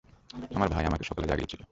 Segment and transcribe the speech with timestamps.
[0.55, 1.61] আমার ভাই আমাকে সকালে জাগিয়েছিল।